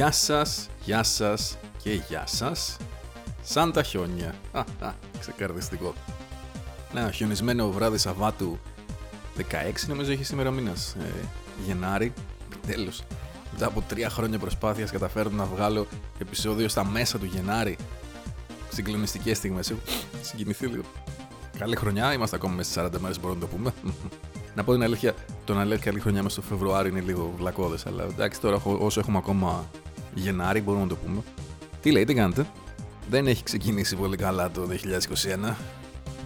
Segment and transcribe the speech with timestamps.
[0.00, 2.76] Γεια σας, γεια σας και γεια σας.
[3.42, 4.34] Σαν τα χιόνια.
[5.18, 5.94] Ξεκαρδιστικό.
[6.94, 8.58] Ένα χιονισμένο βράδυ Σαββάτου
[9.36, 9.42] 16
[9.88, 10.96] νομίζω έχει σήμερα μήνας.
[11.00, 11.26] Ε,
[11.66, 12.12] Γενάρη.
[12.66, 13.02] Τέλος.
[13.52, 15.86] Μετά από τρία χρόνια προσπάθειας καταφέρω να βγάλω
[16.18, 17.76] επεισόδιο στα μέσα του Γενάρη.
[18.72, 19.70] Συγκλονιστικές στιγμές.
[19.70, 19.80] Έχω
[20.22, 20.82] συγκινηθεί λίγο.
[21.58, 23.72] Καλή χρονιά, είμαστε ακόμα μέσα στις 40 μέρες, μπορούμε να το πούμε.
[24.56, 27.86] να πω την αλήθεια, το να λέει καλή χρονιά μέσα στο Φεβρουάριο είναι λίγο βλακώδες,
[27.86, 29.68] αλλά εντάξει τώρα όσο έχουμε ακόμα
[30.14, 31.22] Γενάρη μπορούμε να το πούμε.
[31.82, 32.46] Τι λέει, τι κάνετε;
[33.10, 34.68] Δεν έχει ξεκινήσει πολύ καλά το
[35.50, 35.54] 2021.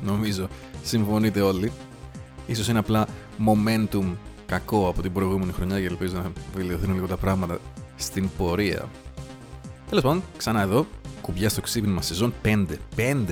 [0.05, 0.48] Νομίζω
[0.83, 1.73] συμφωνείτε όλοι.
[2.47, 3.06] Ίσως είναι απλά
[3.47, 4.05] momentum
[4.47, 7.59] κακό από την προηγούμενη χρονιά και ελπίζω να βελτιωθούν λίγο τα πράγματα
[7.97, 8.89] στην πορεία.
[9.89, 10.87] Τέλος πάντων, ξανά εδώ,
[11.20, 12.66] κουμπιά στο ξύπνημα σεζόν 5.
[12.97, 13.27] 5!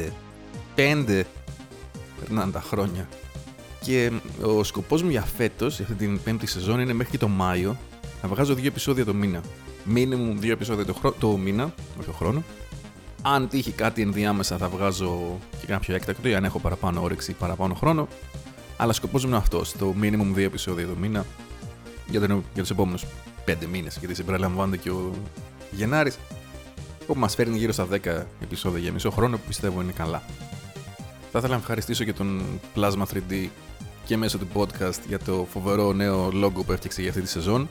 [0.76, 1.22] 5!
[2.20, 3.08] Περνάνε τα χρόνια.
[3.80, 4.10] Και
[4.42, 7.76] ο σκοπός μου για φέτος, για αυτή την πέμπτη σεζόν, είναι μέχρι το Μάιο
[8.22, 9.40] να βγάζω δύο επεισόδια το μήνα.
[9.84, 11.12] Μίνιμουμ δύο επεισόδια το, χρό...
[11.12, 12.42] το μήνα, όχι το χρόνο.
[13.22, 17.34] Αν τύχει κάτι ενδιάμεσα, θα βγάζω και κάποιο έκτακτο ή αν έχω παραπάνω όρεξη ή
[17.34, 18.08] παραπάνω χρόνο.
[18.76, 21.26] Αλλά σκοπός μου είναι αυτός, το minimum δύο επεισόδια το μήνα
[22.06, 23.04] για, τον, για τους επόμενους
[23.44, 23.96] πέντε μήνες.
[23.98, 25.12] Γιατί συμπεριλαμβάνεται και ο
[25.70, 26.18] Γενάρης,
[27.06, 27.96] που μας φέρνει γύρω στα 10
[28.42, 30.22] επεισόδια για μισό χρόνο που πιστεύω είναι καλά.
[31.32, 32.42] Θα ήθελα να ευχαριστήσω και τον
[32.76, 33.48] Plasma 3D
[34.04, 37.68] και μέσω του podcast για το φοβερό νέο logo που έφτιαξε για αυτή τη σεζόν.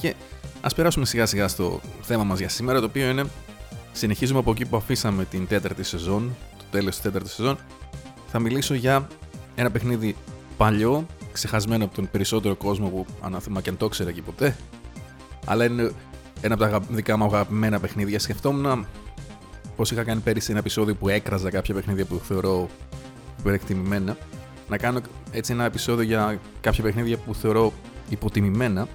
[0.00, 0.14] Και
[0.60, 3.24] ας περάσουμε σιγά σιγά στο θέμα μας για σήμερα, το οποίο είναι
[3.92, 7.58] συνεχίζουμε από εκεί που αφήσαμε την τέταρτη σεζόν, το τέλος της τέταρτης σεζόν.
[8.26, 9.08] Θα μιλήσω για
[9.54, 10.16] ένα παιχνίδι
[10.56, 14.56] παλιό, ξεχασμένο από τον περισσότερο κόσμο που ανάθεμα και αν το ήξερε εκεί ποτέ.
[15.46, 15.92] Αλλά είναι
[16.40, 18.18] ένα από τα δικά μου αγαπημένα παιχνίδια.
[18.18, 18.86] Σκεφτόμουν
[19.76, 22.68] πώς είχα κάνει πέρυσι ένα επεισόδιο που έκραζα κάποια παιχνίδια που θεωρώ
[23.38, 24.16] υπερεκτιμημένα.
[24.68, 25.00] Να κάνω
[25.30, 27.72] έτσι ένα επεισόδιο για κάποια παιχνίδια που θεωρώ
[28.08, 28.88] υποτιμημένα.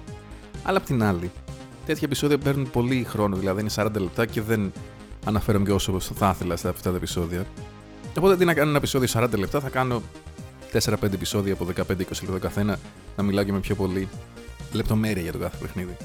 [0.62, 1.30] Αλλά απ' την άλλη,
[1.86, 4.72] τέτοια επεισόδια παίρνουν πολύ χρόνο, δηλαδή είναι 40 λεπτά και δεν
[5.24, 7.46] αναφέρομαι και όσο θα ήθελα σε αυτά τα επεισόδια.
[8.18, 10.02] Οπότε αντί να κάνω ένα επεισόδιο 40 λεπτά, θα κάνω
[10.72, 12.78] 4-5 επεισόδια από 15-20 λεπτά καθένα
[13.16, 14.08] να μιλάω και με πιο πολύ
[14.72, 15.96] λεπτομέρεια για το κάθε παιχνίδι.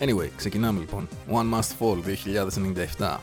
[0.00, 1.08] Anyway, ξεκινάμε λοιπόν.
[1.30, 1.96] One Must Fall
[2.98, 3.18] 2097.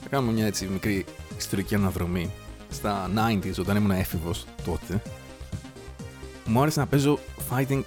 [0.00, 1.04] Θα κάνουμε μια έτσι μικρή
[1.38, 2.30] ιστορική αναδρομή.
[2.70, 5.02] Στα 90s, όταν ήμουν έφηβος τότε,
[6.52, 7.18] μου άρεσε να παίζω
[7.50, 7.82] fighting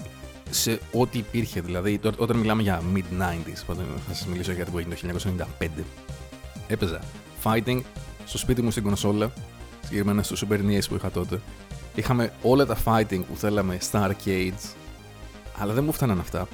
[0.50, 1.62] σε ό,τι υπήρχε.
[1.62, 3.76] Δηλαδή, όταν μιλάμε για mid-90s,
[4.08, 5.20] θα σας μιλήσω για το που έγινε το
[5.60, 5.68] 1995,
[6.68, 7.00] έπαιζα
[7.44, 7.82] fighting
[8.26, 9.34] στο σπίτι μου στην κονσόλα,
[9.82, 11.42] συγκεκριμένα στο Super NES που είχα τότε.
[11.96, 14.74] Είχαμε όλα τα fighting που θέλαμε στα arcades,
[15.58, 16.48] αλλά δεν μου φτάναν αυτά.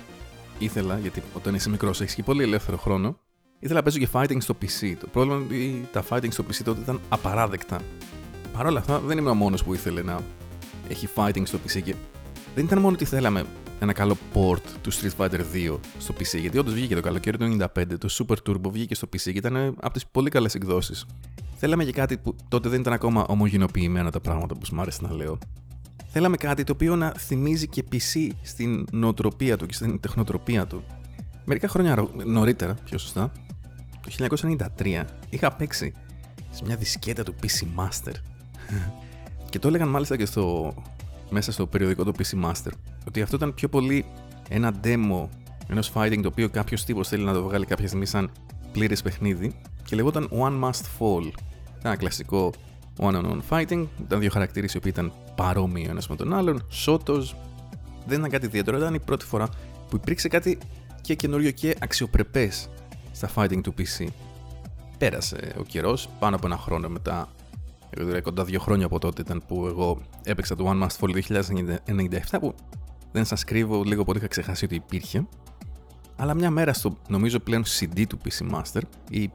[0.59, 3.17] Ήθελα, γιατί όταν είσαι μικρός έχεις και πολύ ελεύθερο χρόνο,
[3.59, 4.95] ήθελα να παίζω και fighting στο PC.
[4.99, 7.81] Το πρόβλημα είναι ότι τα fighting στο PC τότε ήταν απαράδεκτα.
[8.53, 10.19] Παρ' όλα αυτά, δεν ήμουν ο μόνος που ήθελε να
[10.91, 11.95] έχει fighting στο PC και
[12.55, 13.45] δεν ήταν μόνο ότι θέλαμε
[13.79, 16.39] ένα καλό port του Street Fighter 2 στο PC.
[16.39, 19.55] Γιατί όντως βγήκε το καλοκαίρι του 95, το Super Turbo βγήκε στο PC και ήταν
[19.57, 21.05] από τις πολύ καλές εκδόσεις.
[21.55, 25.13] Θέλαμε και κάτι που τότε δεν ήταν ακόμα ομογενοποιημένα τα πράγματα που μου άρεσε να
[25.13, 25.37] λέω.
[26.07, 30.83] Θέλαμε κάτι το οποίο να θυμίζει και PC στην νοοτροπία του και στην τεχνοτροπία του.
[31.45, 33.31] Μερικά χρόνια νωρίτερα, πιο σωστά,
[34.01, 34.27] το
[34.77, 35.93] 1993, είχα παίξει
[36.51, 38.13] σε μια δισκέτα του PC Master.
[39.51, 40.73] Και το έλεγαν μάλιστα και στο
[41.29, 42.71] μέσα στο περιοδικό του PC Master.
[43.07, 44.05] Ότι αυτό ήταν πιο πολύ
[44.49, 45.27] ένα demo
[45.67, 48.31] ενός fighting το οποίο κάποιος τύπος θέλει να το βγάλει κάποια στιγμή σαν
[48.71, 51.31] πλήρε παιχνίδι και λεγόταν One Must Fall.
[51.83, 52.51] Ένα κλασικό
[52.99, 53.87] one on one fighting.
[54.01, 56.65] Ήταν δύο χαρακτήρες οι οποίοι ήταν παρόμοιοι ένας με τον άλλον.
[56.69, 57.25] Σότο.
[58.05, 58.77] Δεν ήταν κάτι ιδιαίτερο.
[58.77, 59.49] Ήταν η πρώτη φορά
[59.89, 60.57] που υπήρξε κάτι
[61.01, 62.69] και καινούριο και αξιοπρεπές
[63.11, 64.07] στα fighting του PC.
[64.97, 67.29] Πέρασε ο καιρός, πάνω από ένα χρόνο μετά
[67.93, 71.21] Δηλαδή κοντά δύο χρόνια από τότε ήταν που εγώ έπαιξα το One Must Fall
[72.29, 72.55] 2097 που
[73.11, 75.27] δεν σας κρύβω λίγο πολύ είχα ξεχάσει ότι υπήρχε.
[76.15, 79.31] Αλλά μια μέρα στο νομίζω πλέον CD του PC Master ή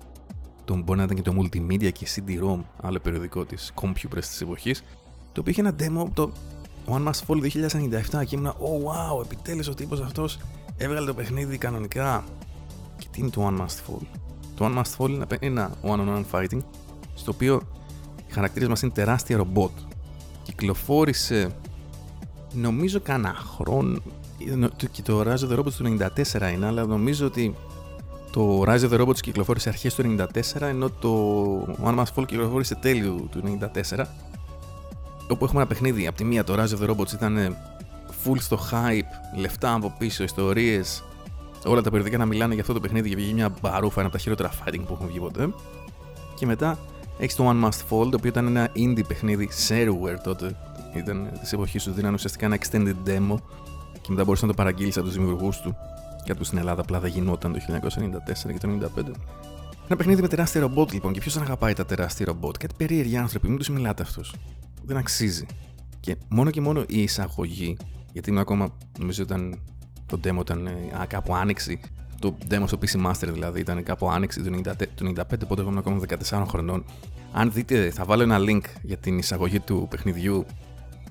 [0.64, 4.82] το, μπορεί να ήταν και το Multimedia και CD-ROM άλλο περιοδικό της Computers της εποχής
[5.32, 6.32] το οποίο είχε ένα demo το
[6.86, 7.42] One Must Fall
[8.20, 10.38] 2097 και ήμουν oh wow επιτέλους ο τύπος αυτός
[10.76, 12.25] έβγαλε το παιχνίδι κανονικά
[12.98, 14.02] και τι είναι το One Must Fall;
[14.56, 16.60] Το One Must Fall είναι ένα one-on-one fighting
[17.14, 17.75] στο οποίο οι
[18.36, 19.70] χαρακτήρες μας είναι τεράστια ρομπότ.
[20.42, 21.50] Κυκλοφόρησε
[22.52, 23.98] νομίζω κανένα χρόνο
[24.92, 25.96] και το Rise of the Robots του
[26.34, 27.54] 94 είναι, αλλά νομίζω ότι
[28.32, 32.74] το Rise of the Robots κυκλοφόρησε αρχές του 94, ενώ το One Must Fall κυκλοφόρησε
[32.74, 33.58] τέλειο του
[33.94, 34.04] 94.
[35.28, 37.56] Όπου έχουμε ένα παιχνίδι, από τη μία το Rise of the Robots ήταν
[38.24, 41.04] full στο hype, λεφτά από πίσω, ιστορίες,
[41.64, 44.16] όλα τα περιοδικά να μιλάνε για αυτό το παιχνίδι και βγήκε μια μπαρούφα, ένα από
[44.16, 45.48] τα χειρότερα fighting που έχουν βγει ποτέ.
[46.34, 46.78] Και μετά
[47.18, 50.56] Έχεις το One Must Fall, το οποίο ήταν ένα indie παιχνίδι Shareware τότε.
[50.94, 53.36] Ήταν της εποχής του, δίνανε ουσιαστικά ένα extended demo
[54.00, 55.76] και μετά μπορούσες να το παραγγείλεις από τους δημιουργούς του.
[56.26, 59.12] Κάτι που στην Ελλάδα απλά δεν γινόταν το 1994 και το 1995.
[59.86, 61.12] Ένα παιχνίδι με τεράστια ρομπότ λοιπόν.
[61.12, 64.34] Και ποιος δεν αγαπάει τα τεράστια ρομπότ; Κάτι περίεργοι άνθρωποι, μην τους μιλάτε αυτούς.
[64.84, 65.46] Δεν αξίζει.
[66.00, 67.76] Και μόνο και μόνο η εισαγωγή,
[68.12, 69.62] γιατί είναι ακόμα νομίζω ήταν
[70.06, 70.66] το demo ήταν
[71.00, 71.80] α, κάπου άνοιξη.
[72.18, 75.70] Το demo στο PC Master δηλαδή ήταν κάπου άνοιξη του 95, του 95 πότε εγώ
[75.70, 76.84] ήμουν ακόμα 14 χρονών.
[77.32, 80.46] Αν δείτε, θα βάλω ένα link για την εισαγωγή του παιχνιδιού.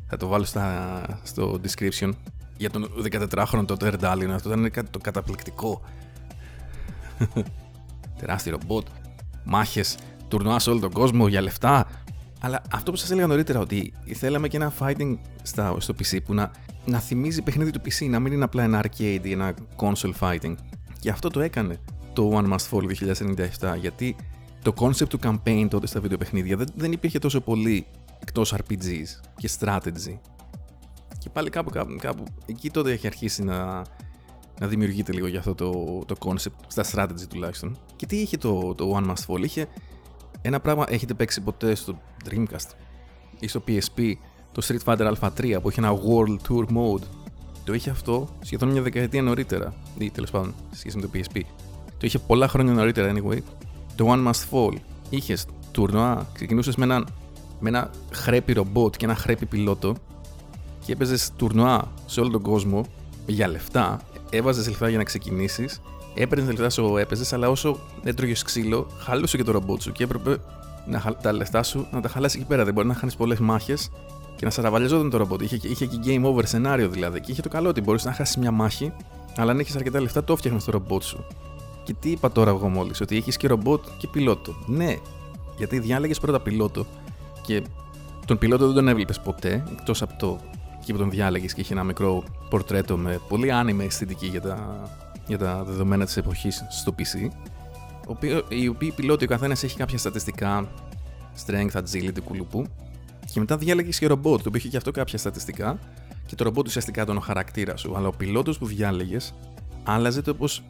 [0.07, 2.11] Θα το βάλω στα, στο description.
[2.57, 4.31] Για τον 14χρονο τότε Ερντάλιν.
[4.31, 5.81] Αυτό ήταν κάτι το καταπληκτικό.
[8.19, 8.87] Τεράστιο ρομπότ.
[9.43, 9.97] Μάχες,
[10.27, 11.87] τουρνουά σε όλο τον κόσμο για λεφτά.
[12.39, 16.33] Αλλά αυτό που σας έλεγα νωρίτερα, ότι θέλαμε και ένα fighting στα, στο PC που
[16.33, 16.51] να,
[16.85, 20.55] να θυμίζει παιχνίδι του PC, να μην είναι απλά ένα arcade ή ένα console fighting.
[20.99, 21.79] Και αυτό το έκανε
[22.13, 22.83] το One Must Fall
[23.61, 24.15] 2097, γιατί
[24.61, 27.85] το concept του campaign τότε στα βιντεοπαιχνίδια δεν, δεν υπήρχε τόσο πολύ
[28.19, 29.05] εκτός RPGs
[29.35, 30.17] και strategy.
[31.19, 33.81] Και πάλι κάπου, κάπου, κάπου εκεί τότε έχει αρχίσει να,
[34.59, 37.77] να δημιουργείται λίγο για αυτό το, το concept, στα strategy τουλάχιστον.
[37.95, 39.67] Και τι είχε το, το One Must Fall, είχε
[40.41, 41.99] ένα πράγμα, έχετε παίξει ποτέ στο
[42.29, 42.69] Dreamcast
[43.39, 44.13] ή στο PSP,
[44.51, 47.03] το Street Fighter Alpha 3 που είχε ένα World Tour Mode;
[47.65, 51.41] Το είχε αυτό σχεδόν μια δεκαετία νωρίτερα, ή τέλος πάντων, σε σχέση με το PSP.
[51.97, 53.39] Το είχε πολλά χρόνια νωρίτερα, anyway.
[53.95, 54.73] Το One Must Fall.
[55.09, 57.05] Είχες τουρνουά, ξεκινούσες με, ένα,
[57.59, 59.95] με ένα χρέπι ρομπότ και ένα χρέπι πιλότο
[60.85, 62.85] και έπαιζες τουρνουά σε όλο τον κόσμο
[63.25, 64.01] για λεφτά.
[64.29, 65.81] Έβαζες λεφτά για να ξεκινήσεις
[66.15, 70.37] έπαιρνες λεφτά σου έπαιζες, αλλά όσο έτρωγες ξύλο, χαλούσε και το ρομπότ σου και έπρεπε
[70.87, 72.63] να, τα λεφτά σου να τα χαλάσει εκεί πέρα.
[72.63, 73.91] Δεν μπορεί να χάνεις πολλές μάχες
[74.35, 75.41] και να σαραβαλιαζόταν το ρομπότ.
[75.41, 77.19] Είχε, είχε και game over σενάριο δηλαδή.
[77.19, 78.93] Και είχε το καλό ότι μπορείς να χάσεις μια μάχη,
[79.37, 81.25] αλλά αν έχεις αρκετά λεφτά, το φτιάχνει το ρομπότ σου.
[81.83, 84.55] Και τι είπα τώρα εγώ μόλις, ότι έχεις και ρομπότ και πιλότο.
[84.65, 84.95] Ναι,
[85.57, 86.85] γιατί διάλεγες πρώτα πιλότο
[87.41, 87.63] και
[88.25, 90.39] τον πιλότο δεν τον έβλεπες ποτέ, εκτός από το
[90.79, 94.83] εκεί που τον διάλεγες και είχε ένα μικρό πορτρέτο με πολύ άνιμε αισθητική για τα
[95.27, 97.29] για τα δεδομένα της εποχής στο PC,
[98.47, 100.67] οι οποίοι πιλότοι ο καθένας έχει κάποια στατιστικά,
[101.45, 102.65] strength, agility, κουλουπού,
[103.33, 105.79] και μετά διάλεγες και ρομπότ, το οποίο είχε και αυτό κάποια στατιστικά,
[106.25, 107.95] και το ρομπότ ουσιαστικά ήταν ο χαρακτήρας σου.
[107.95, 109.33] Αλλά ο πιλότος που διάλεγες
[109.83, 110.63] άλλαζε το πώς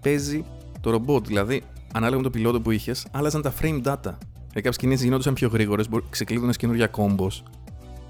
[0.00, 0.44] παίζει
[0.80, 1.26] το ρομπότ.
[1.26, 1.62] Δηλαδή,
[1.92, 4.14] ανάλογα με το πιλότο που είχες, άλλαζαν τα frame data.
[4.52, 7.42] Για κάποιες κινήσει γινόντουσαν πιο γρήγορες, ξεκλείδωνες καινούργια κόμπος.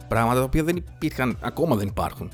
[0.09, 2.31] Πράγματα τα οποία δεν υπήρχαν, ακόμα δεν υπάρχουν.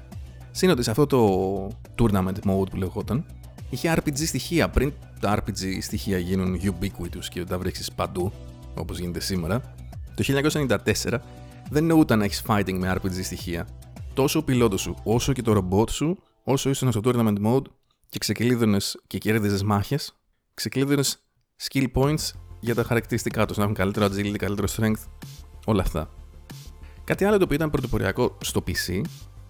[0.51, 1.67] Σύνοτε σε αυτό το
[1.99, 3.25] tournament mode που λεγόταν,
[3.71, 4.69] είχε RPG στοιχεία.
[4.69, 8.33] Πριν τα RPG στοιχεία γίνουν ubiquitous και τα βρίσκει παντού,
[8.75, 9.61] όπως γίνεται σήμερα,
[10.15, 11.19] το 1994
[11.71, 13.69] δεν νοούταν να έχεις fighting με RPG στοιχεία.
[14.15, 17.65] Τόσο ο πιλότος σου, όσο και το ρομπότ σου, όσο ήσουν στο tournament mode
[18.09, 20.19] και ξεκλείδωνες και κέρδιζες μάχες,
[20.55, 21.19] ξεκλείδωνες
[21.63, 22.31] skill points
[22.61, 23.57] για τα χαρακτηριστικά τους.
[23.57, 25.05] Να έχουν καλύτερο agility, καλύτερο strength,
[25.65, 26.11] όλα αυτά.
[27.05, 29.01] Κάτι άλλο το οποίο ήταν πρωτοποριακό στο PC,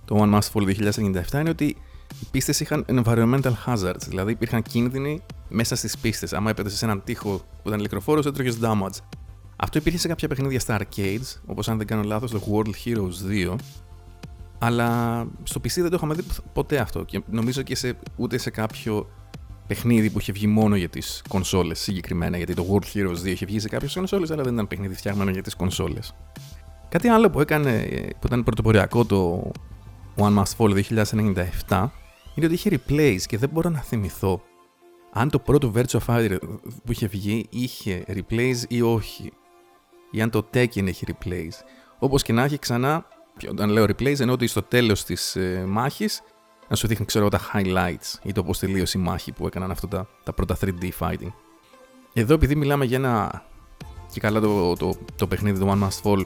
[0.04, 0.76] το One Must Fall
[1.32, 1.64] 2097, είναι ότι
[2.20, 6.32] οι πίστες είχαν environmental hazards, δηλαδή υπήρχαν κίνδυνοι μέσα στις πίστες.
[6.32, 8.98] Άμα έπαιζες σε έναν τοίχο που ήταν ηλεκτροφόρος, έτρωγες damage.
[9.60, 13.50] Αυτό υπήρχε σε κάποια παιχνίδια στα arcades, όπως αν δεν κάνω λάθος το World Heroes
[13.52, 13.54] 2.
[14.58, 16.22] Αλλά στο PC δεν το είχαμε δει
[16.52, 19.08] ποτέ αυτό και νομίζω και σε, ούτε σε κάποιο
[19.66, 22.36] παιχνίδι που είχε βγει μόνο για τις κονσόλες συγκεκριμένα.
[22.36, 25.30] Γιατί το World Heroes 2 είχε βγει σε κάποιες κονσόλες, αλλά δεν ήταν παιχνίδι φτιαγμένο
[25.30, 26.14] για τις κονσόλες.
[26.88, 27.86] Κάτι άλλο που έκανε,
[28.20, 29.50] που ήταν πρωτοποριακό το
[30.16, 30.82] One Must Fall
[31.68, 31.88] 2097
[32.34, 34.42] είναι ότι είχε replays και δεν μπορώ να θυμηθώ
[35.12, 36.38] αν το πρώτο Virtua Fighter
[36.84, 39.32] που είχε βγει είχε replays ή όχι.
[40.10, 41.64] Ή αν το Tekken έχει replays.
[41.98, 43.06] Όπως και να έχει ξανά,
[43.50, 46.22] όταν λέω replays εννοώ ότι στο τέλος της ε, μάχης
[46.68, 49.88] να σου δείχνει ξέρω τα highlights ή το πώς τελείωσε η μάχη που έκαναν αυτά
[49.88, 51.32] τα, τα πρώτα 3D fighting.
[52.12, 53.44] Εδώ επειδή μιλάμε για ένα
[54.12, 56.22] και καλά το, το, το παιχνίδι του One Must Fall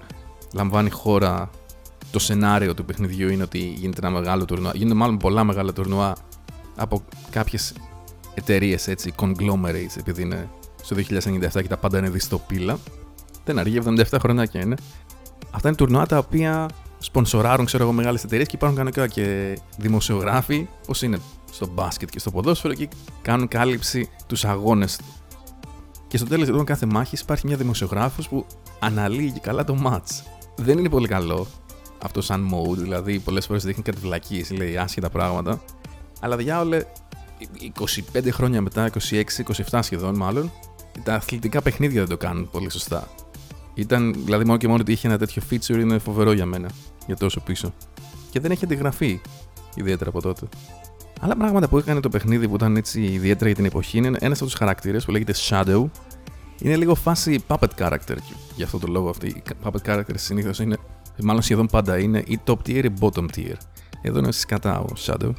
[0.54, 1.50] λαμβάνει χώρα
[2.10, 4.72] το σενάριο του παιχνιδιού είναι ότι γίνεται ένα μεγάλο τουρνουά.
[4.74, 6.16] Γίνονται μάλλον πολλά μεγάλα τουρνουά
[6.76, 7.74] από κάποιες
[8.34, 10.48] εταιρείες έτσι, conglomerates, επειδή είναι
[10.82, 12.78] στο 2097 και τα πάντα είναι διστοπίλα.
[13.44, 14.75] Δεν αργεί, 77 χρονάκια είναι.
[15.50, 16.68] Αυτά είναι τουρνουά τα οποία
[16.99, 21.18] σπονσοράρουν, ξέρω εγώ, μεγάλες εταιρείες και υπάρχουν κανονικά και δημοσιογράφοι, όπως είναι
[21.52, 22.88] στο μπάσκετ και στο ποδόσφαιρο, και
[23.22, 25.00] κάνουν κάλυψη τους αγώνες.
[26.08, 28.46] Και στο τέλος λοιπόν κάθε μάχη υπάρχει μια δημοσιογράφος που
[28.78, 30.25] αναλύει και καλά το match.
[30.56, 31.46] Δεν είναι πολύ καλό,
[32.02, 35.62] αυτό σαν mode, δηλαδή πολλές φορές δείχνει κάτι βλακίες, λέει άσχετα πράγματα.
[36.20, 36.84] Αλλά διάολε
[38.12, 38.90] 25 χρόνια μετά,
[39.70, 40.52] 26-27 σχεδόν μάλλον,
[41.04, 43.08] τα αθλητικά παιχνίδια δεν το κάνουν πολύ σωστά.
[43.75, 46.71] Ήταν, δηλαδή, μόνο και μόνο ότι είχε ένα τέτοιο feature είναι φοβερό για μένα,
[47.07, 47.75] για τόσο πίσω.
[48.31, 49.21] Και δεν έχει αντιγραφεί
[49.75, 50.49] ιδιαίτερα από τότε.
[51.21, 54.38] Άλλα πράγματα που έκανε το παιχνίδι που ήταν έτσι ιδιαίτερα για την εποχή είναι ένας
[54.38, 55.85] από τους χαρακτήρες που λέγεται Shadow,
[56.62, 58.17] Είναι λίγο φάση puppet character.
[58.57, 60.76] Γι' αυτό το λόγο αυτή οι puppet characters συνήθως είναι,
[61.23, 63.55] μάλλον σχεδόν πάντα είναι ή top tier ή bottom tier.
[64.02, 65.33] Εδώ είναι κατά ο Shadow.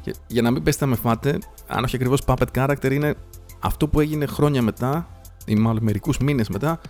[0.00, 3.14] Και για να μην πέστε με φάτε, αν όχι ακριβώς puppet character, είναι
[3.60, 5.08] αυτό που έγινε χρόνια μετά,
[5.46, 6.80] ή μάλλον μερικούς μήνες μετά,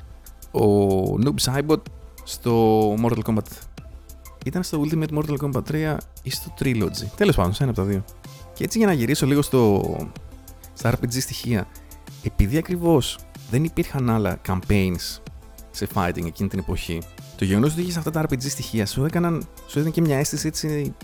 [0.53, 0.65] ο
[1.25, 1.81] Noob Saibot
[2.25, 3.47] στο Mortal Kombat.
[4.45, 7.87] Ήταν στο Ultimate Mortal Kombat 3 ή στο Trilogy; Τέλος πάντων, σε ένα από τα
[7.87, 8.05] δύο.
[8.53, 9.83] Και έτσι για να γυρίσω λίγο στο,
[10.73, 11.67] στα RPG στοιχεία,
[12.23, 13.19] επειδή ακριβώς
[13.51, 15.21] δεν υπήρχαν άλλα campaigns
[15.71, 17.03] σε fighting εκείνη την εποχή,
[17.37, 20.47] το γεγονός ότι είχες αυτά τα RPG στοιχεία σου, έκαναν, σου έδινε και μια αίσθηση
[20.47, 20.95] έτσι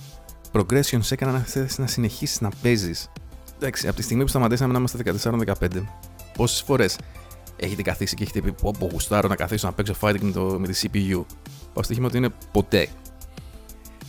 [0.53, 1.45] progression, σε έκαναν
[1.77, 3.11] να συνεχίσεις να παίζεις.
[3.57, 4.99] Εντάξει, από τη στιγμή που σταματήσαμε να είμαστε
[5.61, 5.83] 14-15,
[6.37, 6.99] πόσες φορές
[7.57, 10.57] έχετε καθίσει και έχετε πει: Πω, πω γουστάρω να καθίσω να παίξω fighting με, το,
[10.59, 11.25] με τη CPU.
[11.73, 12.89] Πάω στοίχημα ότι είναι ποτέ.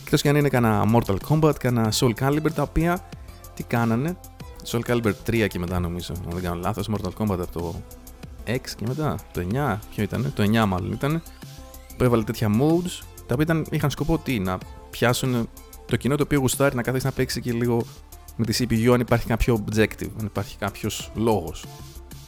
[0.02, 3.08] Εκτός και αν είναι κανένα Mortal Kombat, κανένα Soul Calibur, τα οποία
[3.54, 4.16] τι κάνανε;
[4.66, 6.88] Soul Calibur 3 και μετά νομίζω, αν δεν κάνω λάθος.
[6.90, 7.74] Mortal Kombat από το
[8.46, 9.18] 6 και μετά.
[9.32, 11.22] Το 9, ποιο ήταν, το 9 μάλλον ήταν.
[11.96, 14.58] Που έβαλε τέτοια modes, τα οποία ήταν, είχαν σκοπό τι, να
[14.90, 15.48] πιάσουν
[15.86, 17.82] το κοινό το οποίο γουστάρει να κάθεται να παίξει και λίγο
[18.36, 21.64] με τη CPU αν υπάρχει κάποιο objective, αν υπάρχει κάποιος λόγος.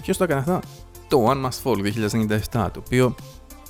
[0.03, 0.61] Ποιος το έκανε αυτά,
[1.11, 3.15] το One Must Fall 2097, το οποίο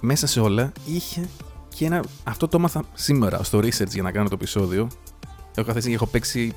[0.01, 1.29] μέσα σε όλα είχε
[1.75, 2.05] και ένα.
[2.25, 4.89] Αυτό το έμαθα σήμερα στο research για να κάνω το επεισόδιο.
[5.55, 6.53] Έχω καθίσει και έχω παίξει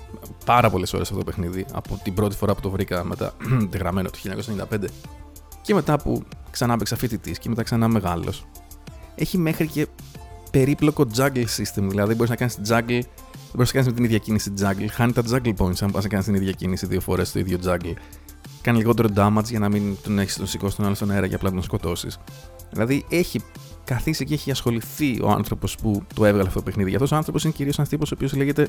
[0.45, 3.33] πάρα πολλές ώρες αυτό το παιχνίδι από την πρώτη φορά που το βρήκα μετά
[3.73, 4.17] γραμμένο το
[4.71, 4.83] 1995
[5.61, 8.45] και μετά που ξανά έπαιξα φοιτητής και μετά ξανά μεγάλος.
[9.15, 9.87] Έχει μέχρι και
[10.51, 13.01] περίπλοκο juggle system, δηλαδή μπορείς να κάνεις juggle
[13.53, 14.87] δεν μπορείς να κάνεις με την ίδια κίνηση juggle.
[14.91, 17.59] Χάνει τα juggle points αν πας να κάνεις την ίδια κίνηση δύο φορές το ίδιο
[17.65, 17.93] juggle.
[18.63, 21.35] Κάνει λιγότερο damage για να μην τον έχεις τον σηκώσει τον άλλο στον αέρα και
[21.35, 22.17] απλά τον σκοτώσεις.
[22.71, 23.41] Δηλαδή έχει
[23.83, 26.89] καθίσει και έχει ασχοληθεί ο άνθρωπος που το έβγαλε αυτό το παιχνίδι.
[26.89, 28.67] Για αυτός ο άνθρωπος είναι κυρίως ένας τύπος ο οποίος λέγεται.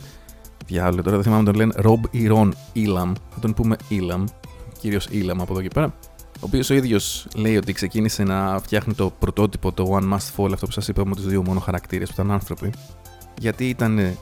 [0.67, 3.13] Διάλογο τώρα δεν θυμάμαι τον λένε Rob Iron Elam.
[3.31, 4.25] Θα τον πούμε Elam.
[4.81, 5.95] Κυρίως Elam από εδώ και πέρα.
[6.35, 10.53] Ο οποίος ο ίδιος λέει ότι ξεκίνησε να φτιάχνει το πρωτότυπο, το One Must Fall,
[10.53, 12.71] αυτό που σας είπα με τους δύο μόνο χαρακτήρες που ήταν άνθρωποι.
[13.41, 14.17] Γιατί ήταν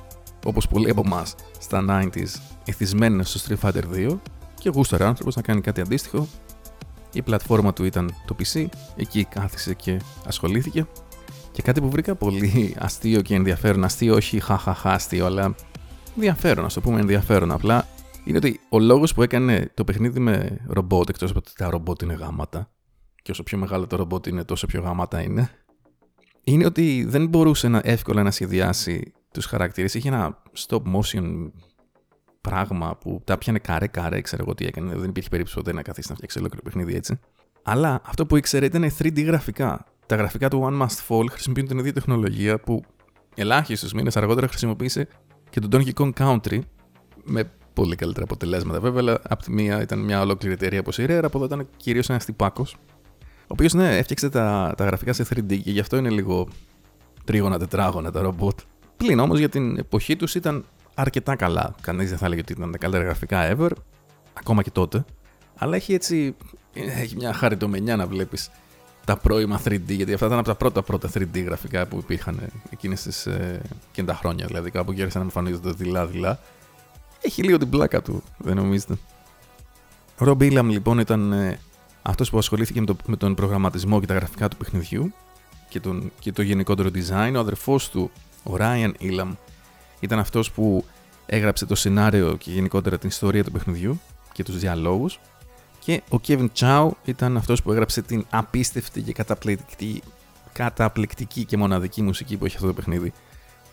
[0.45, 4.19] όπως πολλοί από εμάς στα 90s, εθισμένοι στο Street Fighter 2
[4.63, 6.29] και γούσταρε άνθρωπος να κάνει κάτι αντίστοιχο.
[7.13, 8.67] Η πλατφόρμα του ήταν το PC,
[8.97, 10.87] εκεί κάθισε και ασχολήθηκε.
[11.53, 15.55] Και κάτι που βρήκα πολύ αστείο και ενδιαφέρον, αστείο όχι χαχαχά αστείο, αλλά
[16.15, 17.87] ενδιαφέρον, ας το πούμε ενδιαφέρον απλά,
[18.25, 22.03] είναι ότι ο λόγος που έκανε το παιχνίδι με ρομπότ, εκτός από ότι τα ρομπότ
[22.03, 22.71] είναι γάματα,
[23.23, 25.51] και όσο πιο μεγάλο το ρομπότ είναι, τόσο πιο γάματα είναι,
[26.45, 29.95] είναι ότι δεν μπορούσε να εύκολα να σχεδιάσει τους χαρακτήρες.
[29.95, 31.51] Είχε ένα stop motion
[32.43, 34.95] πράγμα που τα πιανε καρέ καρέ, ξέρω εγώ τι έκανε.
[34.95, 37.19] Δεν υπήρχε περίπτωση ποτέ να καθίσει να φτιάξει ολόκληρο παιχνίδι έτσι.
[37.63, 39.85] Αλλά αυτό που ήξερε ήταν 3D γραφικά.
[40.07, 42.83] Τα γραφικά του One Must Fall χρησιμοποιούν την ίδια τεχνολογία που
[43.35, 45.09] ελάχιστου μήνες αργότερα χρησιμοποίησε
[45.51, 46.59] και το Donkey Kong Country
[47.25, 49.01] με πολύ καλύτερα αποτελέσματα βέβαια.
[49.01, 52.09] Αλλά από τη μία ήταν μια ολόκληρη εταιρεία όπως η Rare, από εδώ ήταν κυρίως
[52.09, 52.77] ένας τυπάκος.
[53.43, 56.49] Ο οποίος ναι, έφτιαξε τα, τα γραφικά σε 3D και γι' αυτό είναι λίγο
[57.25, 58.59] τρίγωνα, τετράγωνα τα ρομπότ.
[58.97, 61.75] Πλην όμως για την εποχή τους ήταν αρκετά καλά.
[61.81, 63.71] Κανείς δεν θα έλεγε ότι ήταν τα καλύτερα γραφικά ever,
[64.33, 65.05] ακόμα και τότε.
[65.57, 66.37] Αλλά έχει έτσι.
[66.75, 68.51] Έχει μια χαριτομενιά να βλέπεις
[69.05, 73.03] τα πρώιμα 3D, γιατί αυτά ήταν από τα πρώτα πρώτα 3D γραφικά που υπήρχαν εκείνες
[73.03, 73.61] τις ε,
[74.05, 74.47] τα χρόνια.
[74.47, 76.39] Δηλαδή κάπου γέρισαν να εμφανίζονται δειλά-δειλά.
[77.21, 78.95] Έχει λίγο την πλάκα του, δεν νομίζετε;
[80.19, 81.59] Ο Rob Ilham λοιπόν ήταν ε,
[82.03, 85.13] αυτός που ασχολήθηκε με, το, με, τον προγραμματισμό και τα γραφικά του παιχνιδιού
[85.69, 87.33] και, τον, και το γενικότερο design.
[87.35, 88.11] Ο αδερφός του
[88.43, 89.31] ο Ryan Elam
[90.03, 90.85] ήταν αυτός που
[91.27, 94.01] έγραψε το σενάριο και γενικότερα την ιστορία του παιχνιδιού
[94.33, 95.21] και τους διαλόγους.
[95.79, 100.03] Και ο Kevin Chow ήταν αυτός που έγραψε την απίστευτη και καταπληκτική,
[100.53, 103.13] καταπληκτική και μοναδική μουσική που έχει αυτό το παιχνίδι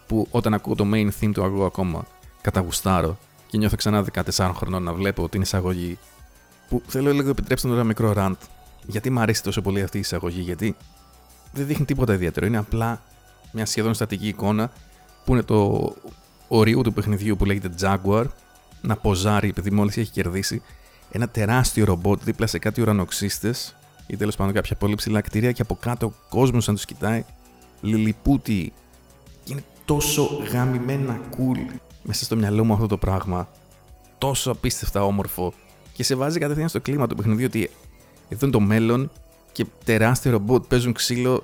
[0.07, 2.05] που όταν ακούω το main theme του ακούω ακόμα
[2.41, 3.17] καταγουστάρω
[3.48, 4.05] και νιώθω ξανά
[4.38, 5.98] 14 χρονών να βλέπω την εισαγωγή
[6.69, 8.36] που θέλω λίγο επιτρέψτε ένα μικρό rant.
[8.86, 10.75] Γιατί μου αρέσει τόσο πολύ αυτή η εισαγωγή γιατί
[11.51, 12.45] δεν δείχνει τίποτα ιδιαίτερο.
[12.45, 13.01] Είναι απλά
[13.51, 14.71] μια σχεδόν στατική εικόνα
[15.25, 15.93] που είναι το
[16.50, 18.25] ορίου του παιχνιδιού που λέγεται Jaguar
[18.82, 20.62] να ποζάρει επειδή μόλις έχει κερδίσει
[21.12, 23.75] ένα τεράστιο ρομπότ δίπλα σε κάτι ουρανοξύστες
[24.08, 27.25] ή τέλος πάντων κάποια πολύ ψηλά κτίρια και από κάτω ο κόσμος να τους κοιτάει.
[27.82, 28.74] Λιλιπούτι
[29.44, 33.50] και είναι τόσο γαμημένα cool μέσα στο μυαλό μου αυτό το πράγμα.
[34.18, 35.53] Τόσο απίστευτα όμορφο.
[35.94, 37.70] Και σε βάζει κατευθείαν στο κλίμα του παιχνιδιού ότι
[38.29, 39.12] εδώ είναι το μέλλον
[39.51, 41.44] και τεράστιο ρομπότ παίζουν ξύλο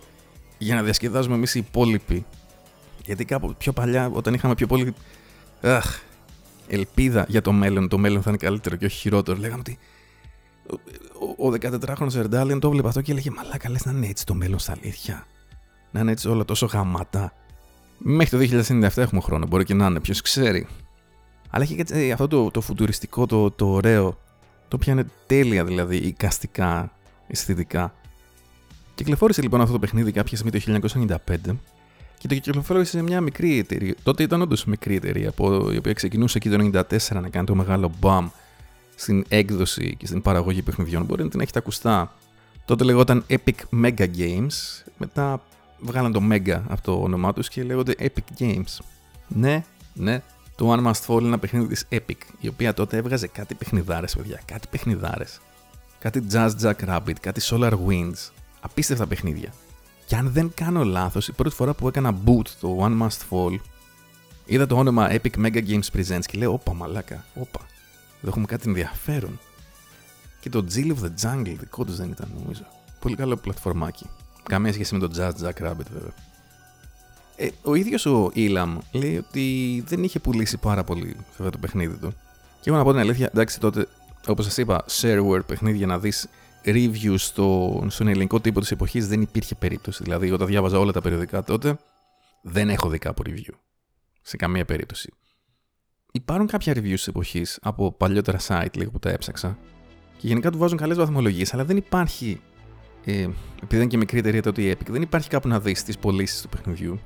[0.58, 2.26] για να διασκεδάζουμε εμείς οι υπόλοιποι.
[3.06, 4.94] Γιατί κάπου πιο παλιά, όταν είχαμε πιο πολύ
[5.62, 6.00] αχ,
[6.68, 9.78] ελπίδα για το μέλλον, το μέλλον θα είναι καλύτερο και όχι χειρότερο, λέγαμε ότι
[11.38, 14.34] ο, ο 14χρονο Ερντάλεν το έβλεπε αυτό και έλεγε Μαλάκα, λες να είναι έτσι το
[14.34, 15.26] μέλλον στα αλήθεια.
[15.92, 17.34] Να είναι έτσι όλα τόσο γαμάτα.
[17.98, 20.68] Μέχρι το 2097 έχουμε χρόνο, μπορεί και να είναι, ποιος ξέρει.
[21.50, 24.20] Αλλά έχει και αυτό το, το φουτουριστικό, το, το ωραίο,
[24.68, 26.92] το οποίο είναι τέλεια δηλαδή, οικαστικά,
[27.28, 27.94] αισθητικά.
[28.96, 31.16] Κυκλοφόρησε λοιπόν αυτό το παιχνίδι κάποια στιγμή το
[31.48, 31.56] 1995
[32.28, 33.96] και το κυκλοφόρησε σε μια μικρή εταιρεία.
[34.04, 37.56] Τότε ήταν όντως μικρή εταιρεία που, η οποία ξεκινούσε εκεί το 1994 να κάνει το
[37.56, 38.28] μεγάλο μπαμ
[38.96, 41.04] στην έκδοση και στην παραγωγή παιχνιδιών.
[41.06, 42.14] Μπορεί να την έχετε ακουστά.
[42.66, 44.84] Τότε λεγόταν Epic Mega Games.
[44.98, 45.42] Μετά
[45.80, 48.78] βγάλαν το Mega από το όνομά τους και λέγονται Epic Games.
[49.28, 49.64] Ναι,
[49.94, 50.22] ναι,
[50.56, 54.16] το One Must Fall είναι ένα παιχνίδι της Epic, η οποία τότε έβγαζε κάτι παιχνιδάρες,
[54.16, 54.42] παιδιά.
[54.46, 55.40] Κάτι παιχνιδάρες.
[56.00, 58.32] Κάτι Jazz Jack Rabbit, κάτι Solar Winds.
[58.62, 59.54] Απίστευτα παιχνίδια.
[60.06, 63.60] Και αν δεν κάνω λάθος, η πρώτη φορά που έκανα boot το One Must Fall,
[64.46, 67.60] είδα το όνομα Epic Mega Games Presents και λέω: Όπα, μαλάκα, όπα.
[68.18, 69.40] Εδώ έχουμε κάτι ενδιαφέρον.
[70.40, 72.66] Και το Jill of the Jungle δικό τους δεν ήταν, νομίζω.
[73.00, 74.10] Πολύ καλό πλατφορμάκι.
[74.44, 76.14] Καμία σχέση με το Jazz Jack Rabbit, βέβαια.
[77.36, 81.96] Ε, ο ίδιος ο Ήλαμ λέει ότι δεν είχε πουλήσει πάρα πολύ βέβαια το παιχνίδι
[81.98, 82.14] του.
[82.62, 83.88] Και εγώ να πω την αλήθεια, εντάξει τότε,
[84.28, 86.28] όπως σας είπα, shareware παιχνίδι για να δεις
[86.66, 90.04] reviews στο, στον ελληνικό τύπο της εποχής δεν υπήρχε περίπτωση.
[90.04, 91.78] Δηλαδή, όταν διάβαζα όλα τα περιοδικά τότε,
[92.42, 93.54] δεν έχω δει κάπου review.
[94.22, 95.14] Σε καμία περίπτωση.
[96.12, 99.58] Υπάρχουν κάποια reviews της εποχής από παλιότερα site λίγο που τα έψαξα
[100.18, 102.42] και γενικά του βάζουν καλές βαθμολογίες, αλλά δεν υπάρχει.
[103.06, 103.28] Ε,
[103.64, 106.42] επειδή είναι και μικρή εταιρεία τότε η Epic, δεν υπάρχει κάπου να δεις τις πωλήσεις
[106.42, 107.00] του παιχνιδιού.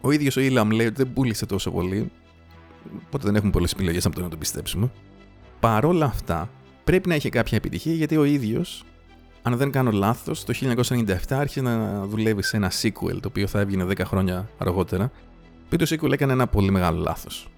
[0.00, 2.10] Ο ίδιος ο Ήλαμ λέει ότι δεν πούλησε τόσο πολύ.
[3.06, 4.90] Οπότε δεν έχουμε πολλές επιλογές από το να το πιστέψουμε.
[5.60, 6.50] Παρόλα αυτά,
[6.84, 8.84] πρέπει να είχε κάποια επιτυχία γιατί ο ίδιος,
[9.42, 13.60] αν δεν κάνω λάθος, το 1997 άρχισε να δουλεύει σε ένα sequel το οποίο θα
[13.60, 15.10] έβγαινε 10 χρόνια αργότερα.
[15.68, 17.48] Που το sequel έκανε ένα πολύ μεγάλο λάθος.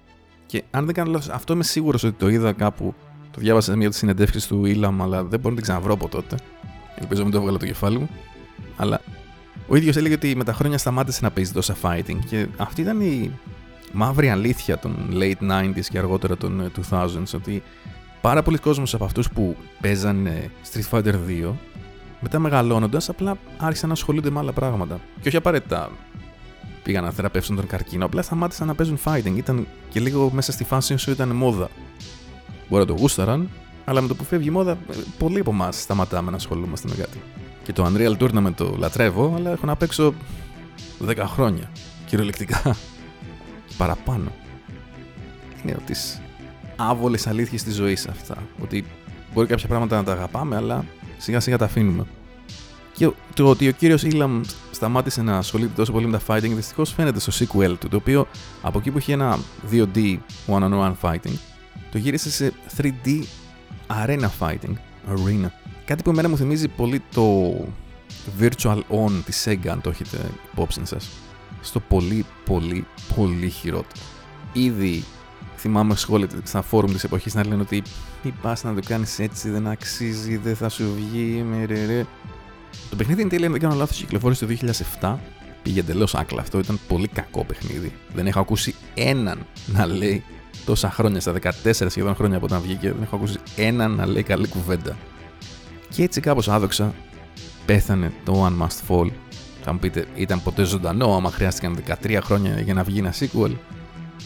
[0.45, 2.93] Και αν δεν κάνω λάθος, αυτό είμαι σίγουρος ότι το είδα κάπου.
[3.31, 5.93] Το διάβασα σε μια από τις συνεντεύξεις του Ήλαμ, αλλά δεν μπορώ να την ξαναβρω
[5.93, 6.35] από τότε.
[6.95, 8.09] Ελπίζω να μην το έβγαλα το κεφάλι μου.
[8.75, 9.01] Αλλά
[9.67, 13.01] ο ίδιος έλεγε ότι με τα χρόνια σταμάτησε να παίζει τόσα fighting και αυτή ήταν
[13.01, 13.39] η
[13.91, 17.63] μαύρη αλήθεια των late 90s και αργότερα των 2000s ότι
[18.21, 21.13] πάρα πολλοί κόσμος από αυτούς που παίζανε Street Fighter
[21.43, 21.51] 2
[22.19, 24.99] μετά μεγαλώνοντας απλά άρχισαν να ασχολούνται με άλλα πράγματα.
[25.21, 25.89] Και όχι απαραίτητα
[26.83, 29.35] πήγαν να θεραπεύσουν τον καρκίνο, απλά σταμάτησαν να παίζουν fighting.
[29.35, 31.69] Ήταν και λίγο μέσα στη φάση σου ήταν μόδα.
[32.69, 33.49] Μπορεί να το γούσταραν,
[33.85, 34.77] αλλά με το που φεύγει η μόδα,
[35.17, 37.21] πολλοί από εμάς σταματάμε να ασχολούμαστε με κάτι.
[37.63, 40.13] Και το Unreal Tournament το λατρεύω, αλλά έχω να παίξω
[41.07, 41.71] 10 χρόνια.
[42.05, 42.75] Κυριολεκτικά.
[43.77, 44.31] Παραπάνω.
[45.63, 46.21] Είναι από τις
[46.75, 48.35] άβολες αλήθειες της ζωής αυτά.
[48.61, 48.85] Ότι
[49.33, 50.85] μπορεί κάποια πράγματα να τα αγαπάμε, αλλά
[51.17, 52.05] σιγά σιγά τα αφήνουμε.
[52.93, 56.93] Και το ότι ο κύριος Ήλαμ σταμάτησε να ασχολείται τόσο πολύ με τα fighting δυστυχώς
[56.93, 58.27] φαίνεται στο sequel του, το οποίο
[58.61, 59.39] από εκεί που είχε ένα
[59.71, 61.35] 2D one-on-one fighting,
[61.91, 63.23] το γύρισε σε 3D
[63.87, 64.73] arena fighting.
[65.09, 65.47] Arena.
[65.85, 67.53] Κάτι που εμένα μου θυμίζει πολύ το
[68.39, 70.17] Virtual On της Sega, αν το έχετε
[70.51, 71.09] υπόψη σας.
[71.61, 74.01] Στο πολύ, πολύ, πολύ χειρότερο.
[74.53, 75.03] Ήδη
[75.65, 77.83] θυμάμαι σχόλια στα φόρουμ της εποχής να λένε ότι
[78.23, 81.45] μη πας να το κάνεις έτσι, δεν αξίζει, δεν θα σου βγει.
[81.49, 82.05] Μερερε.
[82.89, 84.55] Το παιχνίδι εν τέλει, αν δεν κάνω λάθος, κυκλοφόρησε το
[85.01, 85.15] 2007.
[85.63, 86.59] Πήγε εντελώς άκλα αυτό.
[86.59, 87.91] Ήταν πολύ κακό παιχνίδι.
[88.13, 90.23] Δεν έχω ακούσει έναν να λέει
[90.65, 91.51] τόσα χρόνια, στα 14
[91.87, 94.97] σχεδόν χρόνια από όταν βγήκε, δεν έχω ακούσει έναν να λέει καλή κουβέντα.
[95.89, 96.93] Και έτσι κάπως άδοξα
[97.65, 99.09] πέθανε το One Must Fall.
[99.63, 103.51] Θα μου πείτε, ήταν ποτέ ζωντανό άμα χρειάστηκαν 13 χρόνια για να βγει ένα sequel;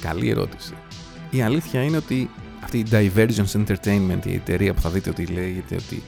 [0.01, 0.73] Καλή ερώτηση.
[1.29, 2.29] Η αλήθεια είναι ότι
[2.63, 6.03] αυτή η Divergence Entertainment, η εταιρεία που θα δείτε ότι λέγεται ότι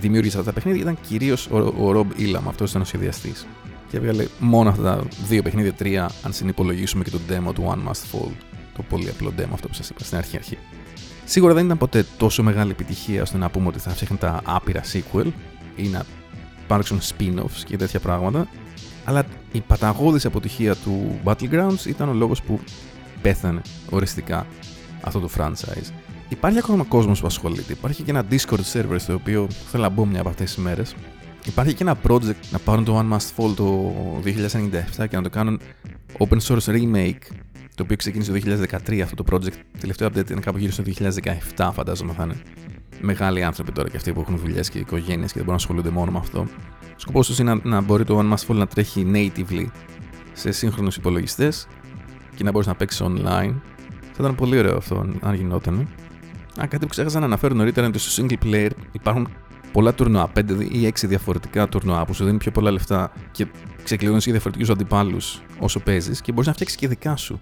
[0.00, 3.46] δημιούργησε αυτά τα παιχνίδια, ήταν κυρίως ο, ο Rob Illam, αυτός ήταν ο σχεδιαστής.
[3.88, 7.90] Και έβγαλε μόνο αυτά τα δύο παιχνίδια, τρία, αν συνυπολογίσουμε και το demo του One
[7.90, 8.30] Must Fall.
[8.76, 10.58] Το πολύ απλό demo αυτό που σας είπα στην αρχή αρχή.
[11.24, 14.80] Σίγουρα δεν ήταν ποτέ τόσο μεγάλη επιτυχία ώστε να πούμε ότι θα φτιάχνει τα άπειρα
[14.92, 15.26] sequel
[15.76, 16.04] ή να
[16.64, 18.48] υπάρξουν spin-offs και τέτοια πράγματα.
[19.04, 22.60] Αλλά η παταγώδης αποτυχία του Battlegrounds ήταν ο λόγος που
[23.26, 23.60] πέθανε
[23.90, 24.46] οριστικά
[25.00, 25.90] αυτό το franchise.
[26.28, 27.72] Υπάρχει ακόμα κόσμος που ασχολείται.
[27.72, 30.94] Υπάρχει και ένα Discord server στο οποίο θέλω να μπω μια από αυτές τις μέρες.
[31.44, 35.30] Υπάρχει και ένα project να πάρουν το One Must Fall το 2097 και να το
[35.30, 35.60] κάνουν
[36.18, 37.22] open source remake
[37.74, 38.38] το οποίο ξεκίνησε το
[38.88, 39.54] 2013 αυτό το project.
[39.80, 40.82] Τελευταίο update είναι κάπου γύρω στο
[41.56, 42.36] 2017, φαντάζομαι θα είναι.
[43.00, 45.90] Μεγάλοι άνθρωποι τώρα και αυτοί που έχουν δουλειές και οικογένειες και δεν μπορούν να ασχολούνται
[45.90, 46.46] μόνο με αυτό.
[46.82, 49.66] Ο σκοπός τους είναι να, να μπορεί το One Must Fall να τρέχει natively
[50.32, 51.66] σε σύγχρονους υπολογιστές
[52.36, 53.54] και να μπορείς να παίξεις online.
[54.00, 55.88] Θα ήταν πολύ ωραίο αυτό αν γινόταν.
[56.60, 59.28] Α, κάτι που ξέχασα να αναφέρω νωρίτερα είναι ότι στο single player υπάρχουν
[59.72, 63.46] πολλά τουρνουά, 5 ή 6 διαφορετικά τουρνουά που σου δίνουν πιο πολλά λεφτά και
[63.82, 67.40] ξεκλειδώνεις και διαφορετικούς αντιπάλους όσο παίζεις και μπορείς να φτιάξεις και δικά σου.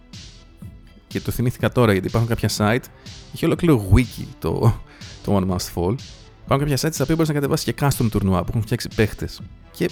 [1.07, 2.85] Και το θυμήθηκα τώρα γιατί υπάρχουν κάποια site,
[3.35, 4.81] έχει ολόκληρο wiki το,
[5.25, 5.95] το One Must Fall.
[6.45, 9.41] Υπάρχουν κάποια site στα οποία μπορείς να κατεβάσεις και custom τουρνουά που έχουν φτιάξει παίχτες.
[9.71, 9.91] Και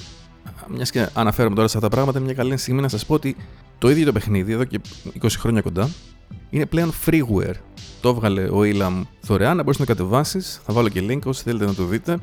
[0.69, 3.37] μιας και αναφέρομαι τώρα σε αυτά τα πράγματα, μια καλή στιγμή να σας πω ότι
[3.79, 4.81] το ίδιο το παιχνίδι εδώ και
[5.23, 5.89] 20 χρόνια κοντά
[6.51, 7.55] είναι πλέον freeware.
[8.01, 10.61] Το έβγαλε ο Elam δωρεάν, να μπορείς να το κατεβάσεις.
[10.65, 12.19] Θα βάλω και link όσοι θέλετε να το δείτε.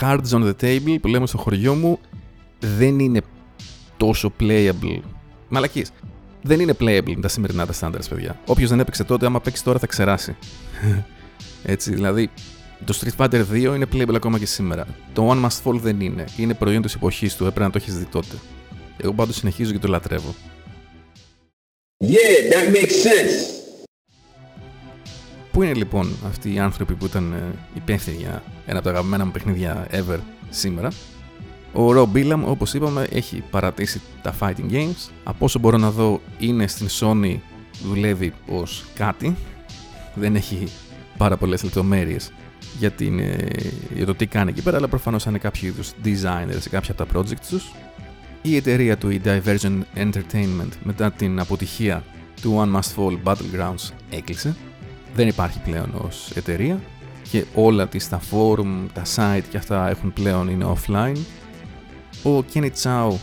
[0.00, 1.98] cards on the table που λέμε στο χωριό μου
[2.60, 3.20] δεν είναι
[3.96, 5.00] τόσο playable.
[5.48, 5.90] Μαλακίες.
[6.42, 8.38] Δεν είναι playable τα σημερινά τα standards, παιδιά.
[8.46, 10.36] Όποιος δεν έπαιξε τότε, άμα παίξει τώρα θα ξεράσει.
[11.62, 12.30] Έτσι, δηλαδή,
[12.84, 14.86] το Street Fighter 2 είναι playable ακόμα και σήμερα.
[15.12, 16.24] Το One Must Fall δεν είναι.
[16.36, 18.36] Είναι προϊόν της εποχής του, έπρεπε να το έχεις δει τότε.
[18.96, 20.34] Εγώ πάντως συνεχίζω και το λατρεύω.
[22.04, 23.56] Yeah, that makes sense.
[25.52, 29.24] Πού είναι λοιπόν αυτοί οι άνθρωποι που ήταν ε, υπεύθυνοι για ένα από τα αγαπημένα
[29.24, 30.18] μου παιχνίδια ever
[30.50, 30.88] σήμερα;
[31.72, 35.10] Ο Rob Billam, όπως είπαμε, έχει παρατήσει τα fighting games.
[35.24, 37.36] Από όσο μπορώ να δω είναι στην Sony
[37.82, 39.36] δουλεύει ως κάτι.
[40.14, 40.68] Δεν έχει
[41.16, 42.32] πάρα πολλές λεπτομέρειες
[42.78, 43.48] για, την, ε,
[43.94, 47.04] για το τι κάνει εκεί πέρα, αλλά προφανώς είναι κάποιο είδους designer σε κάποια από
[47.04, 47.72] τα projects τους.
[48.42, 52.04] Η εταιρεία του, η Divergent Entertainment, μετά την αποτυχία
[52.42, 54.56] του One Must Fall Battlegrounds έκλεισε
[55.16, 56.80] δεν υπάρχει πλέον ως εταιρεία
[57.30, 61.16] και όλα τις τα forum, τα site και αυτά έχουν πλέον είναι offline.
[62.22, 63.14] Ο Kenny Chao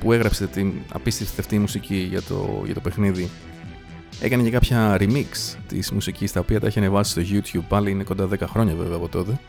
[0.00, 3.30] που έγραψε την απίστευτη αυτή μουσική για το, για το παιχνίδι
[4.20, 8.02] έκανε και κάποια remix της μουσικής τα οποία τα έχει ανεβάσει στο YouTube πάλι είναι
[8.02, 9.40] κοντά 10 χρόνια βέβαια από τότε.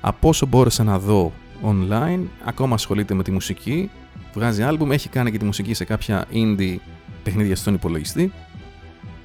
[0.00, 1.32] Από όσο μπόρεσα να δω
[1.64, 3.90] online, ακόμα ασχολείται με τη μουσική,
[4.34, 6.76] βγάζει άλμπουμ, έχει κάνει και τη μουσική σε κάποια indie
[7.22, 8.32] παιχνίδια στον υπολογιστή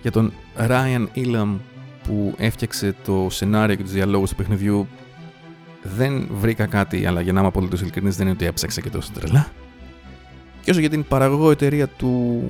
[0.01, 1.57] για τον Ryan Elam
[2.03, 4.87] που έφτιαξε το σενάριο και τους διαλόγους του παιχνιδιού
[5.81, 9.11] δεν βρήκα κάτι, αλλά για να είμαι απολύτως ειλικρινής δεν είναι ότι έψαξα και τόσο
[9.13, 9.51] τρελά.
[10.61, 12.43] Και όσο για την παραγωγό εταιρεία του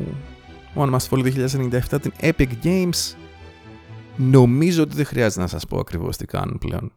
[0.75, 1.47] One Must Fall
[1.91, 3.15] 2097, την Epic Games,
[4.17, 6.91] νομίζω ότι δεν χρειάζεται να σας πω ακριβώς τι κάνουν πλέον.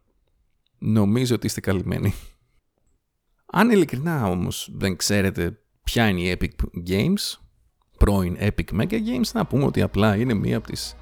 [0.77, 2.13] Νομίζω ότι είστε καλυμμένοι.
[3.51, 6.49] Αν ειλικρινά όμως δεν ξέρετε ποια είναι η Epic
[6.89, 7.39] Games,
[7.97, 10.95] πρώην Epic Mega Games, να πούμε ότι απλά είναι μία από τις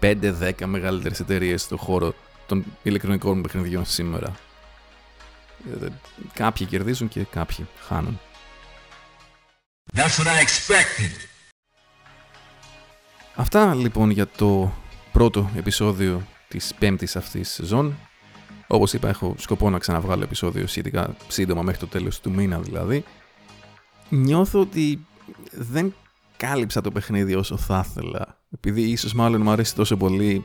[0.00, 2.14] 5-10 μεγαλύτερες εταιρείες στον χώρο
[2.46, 4.36] των ηλεκτρονικών παιχνιδιών σήμερα.
[5.82, 5.86] Ε,
[6.34, 8.20] κάποιοι κερδίζουν και κάποιοι χάνουν.
[9.94, 11.35] That's what I expected.
[13.36, 14.72] Αυτά λοιπόν για το
[15.12, 17.94] πρώτο επεισόδιο της πέμπτης αυτής σεζόν.
[18.66, 23.04] Όπως είπα έχω σκοπό να ξαναβγάλω επεισόδιο σχετικά σύντομα μέχρι το τέλος του μήνα δηλαδή.
[24.08, 25.06] Νιώθω ότι
[25.52, 25.94] δεν
[26.36, 28.38] κάλυψα το παιχνίδι όσο θα ήθελα.
[28.54, 30.44] Επειδή ίσως μάλλον μου αρέσει τόσο πολύ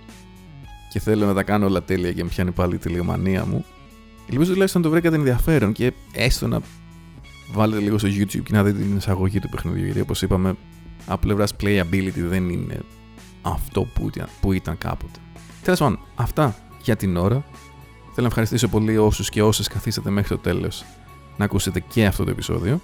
[0.91, 3.65] και θέλω να τα κάνω όλα τέλεια και με πιάνει πάλι η τελειομανία μου.
[4.31, 6.61] Ελπίζω τουλάχιστον το βρήκατε ενδιαφέρον και έστω να
[7.51, 9.85] βάλετε λίγο στο YouTube και να δείτε την εισαγωγή του παιχνιδιού.
[9.85, 10.55] Γιατί όπως είπαμε,
[11.07, 12.79] από πλευράς playability δεν είναι
[13.41, 15.19] αυτό που ήταν, που ήταν κάποτε.
[15.63, 17.43] Τέλος πάντων, αυτά για την ώρα.
[18.01, 20.85] Θέλω να ευχαριστήσω πολύ όσους και όσες καθίσατε μέχρι το τέλος
[21.37, 22.81] να ακούσετε και αυτό το επεισόδιο.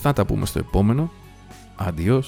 [0.00, 1.10] Θα τα πούμε στο επόμενο.
[1.78, 2.22] Adiós.